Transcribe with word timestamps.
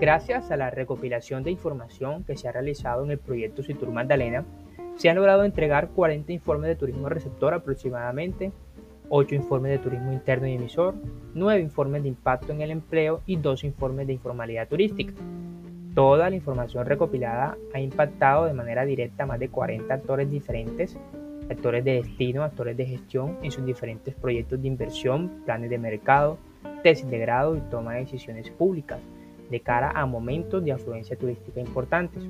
Gracias 0.00 0.50
a 0.50 0.56
la 0.56 0.70
recopilación 0.70 1.42
de 1.42 1.50
información 1.50 2.24
que 2.24 2.34
se 2.34 2.48
ha 2.48 2.52
realizado 2.52 3.04
en 3.04 3.10
el 3.10 3.18
proyecto 3.18 3.62
Citur 3.62 3.90
Magdalena, 3.90 4.46
se 4.96 5.10
han 5.10 5.16
logrado 5.16 5.44
entregar 5.44 5.90
40 5.90 6.32
informes 6.32 6.68
de 6.68 6.76
turismo 6.76 7.10
receptor 7.10 7.52
aproximadamente, 7.52 8.50
8 9.10 9.34
informes 9.34 9.72
de 9.72 9.78
turismo 9.78 10.10
interno 10.10 10.46
y 10.46 10.54
emisor, 10.54 10.94
9 11.34 11.60
informes 11.60 12.02
de 12.02 12.08
impacto 12.08 12.50
en 12.50 12.62
el 12.62 12.70
empleo 12.70 13.20
y 13.26 13.36
2 13.36 13.64
informes 13.64 14.06
de 14.06 14.14
informalidad 14.14 14.68
turística. 14.68 15.12
Toda 15.94 16.30
la 16.30 16.36
información 16.36 16.86
recopilada 16.86 17.58
ha 17.74 17.80
impactado 17.80 18.46
de 18.46 18.54
manera 18.54 18.86
directa 18.86 19.24
a 19.24 19.26
más 19.26 19.38
de 19.38 19.50
40 19.50 19.92
actores 19.92 20.30
diferentes, 20.30 20.96
actores 21.50 21.84
de 21.84 21.96
destino, 21.96 22.42
actores 22.42 22.74
de 22.74 22.86
gestión 22.86 23.36
en 23.42 23.50
sus 23.50 23.66
diferentes 23.66 24.14
proyectos 24.14 24.62
de 24.62 24.68
inversión, 24.68 25.42
planes 25.44 25.68
de 25.68 25.76
mercado, 25.76 26.38
tesis 26.82 27.10
de 27.10 27.18
grado 27.18 27.54
y 27.54 27.60
toma 27.70 27.92
de 27.92 28.00
decisiones 28.00 28.48
públicas 28.48 28.98
de 29.50 29.60
cara 29.60 29.90
a 29.90 30.06
momentos 30.06 30.64
de 30.64 30.72
afluencia 30.72 31.16
turística 31.16 31.60
importantes. 31.60 32.22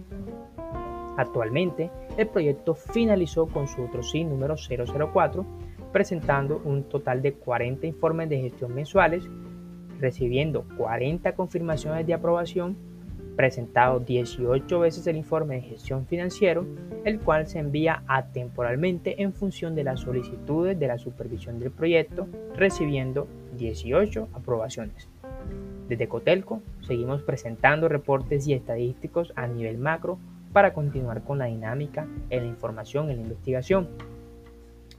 Actualmente, 1.16 1.90
el 2.16 2.28
proyecto 2.28 2.74
finalizó 2.74 3.46
con 3.46 3.68
su 3.68 3.82
otro 3.82 4.02
sí 4.02 4.24
número 4.24 4.56
004, 4.56 5.44
presentando 5.92 6.60
un 6.64 6.84
total 6.84 7.20
de 7.20 7.34
40 7.34 7.86
informes 7.86 8.28
de 8.28 8.40
gestión 8.40 8.74
mensuales, 8.74 9.28
recibiendo 9.98 10.64
40 10.76 11.34
confirmaciones 11.34 12.06
de 12.06 12.14
aprobación 12.14 12.76
presentado 13.40 14.00
18 14.00 14.80
veces 14.80 15.06
el 15.06 15.16
informe 15.16 15.54
de 15.54 15.62
gestión 15.62 16.06
financiero, 16.06 16.66
el 17.06 17.20
cual 17.20 17.46
se 17.46 17.58
envía 17.58 18.02
atemporalmente 18.06 19.22
en 19.22 19.32
función 19.32 19.74
de 19.74 19.82
las 19.82 20.00
solicitudes 20.00 20.78
de 20.78 20.86
la 20.86 20.98
supervisión 20.98 21.58
del 21.58 21.70
proyecto, 21.70 22.28
recibiendo 22.54 23.28
18 23.56 24.28
aprobaciones. 24.34 25.08
Desde 25.90 26.06
Cotelco 26.06 26.62
seguimos 26.82 27.24
presentando 27.24 27.88
reportes 27.88 28.46
y 28.46 28.54
estadísticos 28.54 29.32
a 29.34 29.48
nivel 29.48 29.76
macro 29.76 30.20
para 30.52 30.72
continuar 30.72 31.24
con 31.24 31.38
la 31.38 31.46
dinámica 31.46 32.06
en 32.30 32.44
la 32.44 32.48
información 32.48 33.10
y 33.10 33.16
la 33.16 33.22
investigación. 33.22 33.88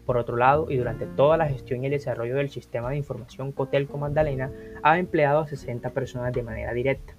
Por 0.05 0.17
otro 0.17 0.35
lado, 0.35 0.69
y 0.69 0.75
durante 0.75 1.05
toda 1.05 1.37
la 1.37 1.47
gestión 1.47 1.81
y 1.81 1.85
el 1.85 1.93
desarrollo 1.93 2.35
del 2.35 2.49
sistema 2.49 2.89
de 2.89 2.97
información 2.97 3.53
Cotelco 3.53 3.97
Magdalena, 3.97 4.51
ha 4.83 4.99
empleado 4.99 5.39
a 5.39 5.47
60 5.47 5.91
personas 5.91 6.33
de 6.33 6.43
manera 6.43 6.73
directa, 6.73 7.15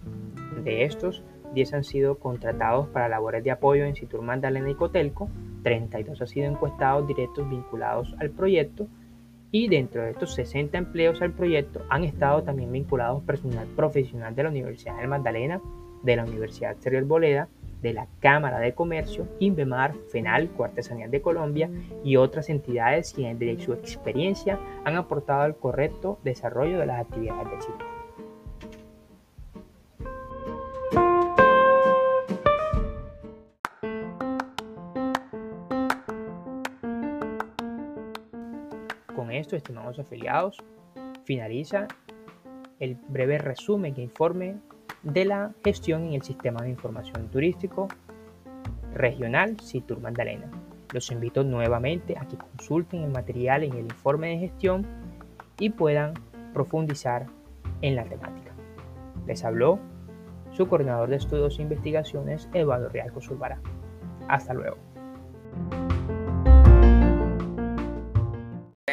de 0.63 0.85
estos, 0.85 1.23
10 1.55 1.73
han 1.73 1.85
sido 1.85 2.19
contratados 2.19 2.89
para 2.89 3.09
labores 3.09 3.43
de 3.43 3.53
apoyo 3.53 3.87
en 3.87 3.97
Citur 3.97 4.21
Magdalena 4.21 4.69
y 4.69 4.75
Cotelco, 4.75 5.31
32 5.63 6.21
han 6.21 6.27
sido 6.27 6.47
encuestados 6.47 7.07
directos 7.07 7.49
vinculados 7.49 8.15
al 8.19 8.29
proyecto 8.29 8.87
y 9.53 9.69
dentro 9.69 10.03
de 10.03 10.11
estos 10.11 10.35
60 10.35 10.77
empleos 10.79 11.21
al 11.23 11.33
proyecto 11.33 11.83
han 11.91 12.03
estado 12.03 12.43
también 12.43 12.73
vinculados 12.73 13.23
personal 13.23 13.69
profesional 13.77 14.35
de 14.35 14.43
la 14.43 14.49
Universidad 14.49 14.99
de 14.99 15.07
Magdalena, 15.07 15.61
de 16.03 16.17
la 16.17 16.25
Universidad 16.25 16.77
Serial 16.79 17.05
Boleda, 17.05 17.49
de 17.83 17.93
la 17.93 18.09
Cámara 18.21 18.61
de 18.61 18.75
Comercio, 18.75 19.29
INVEMAR, 19.41 19.95
FENAL, 20.11 20.51
Artesanías 20.59 21.11
de 21.11 21.21
Colombia 21.21 21.69
y 22.03 22.17
otras 22.17 22.49
entidades 22.49 23.13
quienes 23.13 23.39
de 23.39 23.61
su 23.61 23.73
experiencia 23.73 24.59
han 24.85 24.97
aportado 24.97 25.43
al 25.43 25.57
correcto 25.57 26.19
desarrollo 26.25 26.79
de 26.79 26.87
las 26.87 27.01
actividades 27.01 27.51
del 27.51 27.61
sitio. 27.61 27.92
Con 39.15 39.31
esto, 39.31 39.57
estimados 39.57 39.99
afiliados, 39.99 40.57
finaliza 41.25 41.89
el 42.81 42.97
breve 43.09 43.39
resumen 43.39 43.95
que 43.95 44.03
informe 44.03 44.57
de 45.03 45.25
la 45.25 45.53
gestión 45.65 46.05
en 46.05 46.15
el 46.15 46.23
sistema 46.23 46.63
de 46.63 46.71
información 46.71 47.29
turístico 47.29 47.89
regional 48.95 49.59
Citur 49.61 50.01
Magdalena. 50.01 50.51
Los 50.93 51.11
invito 51.11 51.43
nuevamente 51.45 52.17
a 52.19 52.27
que 52.27 52.37
consulten 52.37 53.03
el 53.03 53.11
material 53.11 53.65
en 53.65 53.73
el 53.73 53.85
informe 53.85 54.29
de 54.29 54.39
gestión 54.39 54.87
y 55.59 55.71
puedan 55.71 56.15
profundizar 56.53 57.27
en 57.81 57.97
la 57.97 58.05
temática. 58.05 58.53
Les 59.27 59.45
habló 59.45 59.79
su 60.53 60.67
coordinador 60.67 61.09
de 61.09 61.17
estudios 61.17 61.59
e 61.59 61.63
investigaciones, 61.63 62.49
Eduardo 62.53 62.89
Rialco 62.89 63.21
Zulbará. 63.21 63.61
Hasta 64.29 64.53
luego. 64.55 64.77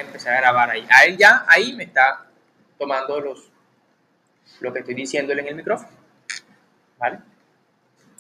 Empezar 0.02 0.34
a 0.34 0.42
grabar 0.42 0.70
ahí. 0.70 0.88
A 0.90 1.06
él 1.06 1.18
ya 1.18 1.46
ahí 1.48 1.74
me 1.74 1.84
está 1.84 2.26
tomando 2.78 3.20
los, 3.20 3.50
lo 4.60 4.74
que 4.74 4.80
estoy 4.80 4.96
diciéndole 4.96 5.42
en 5.42 5.48
el 5.50 5.56
micrófono. 5.56 5.92
¿Vale? 6.98 7.20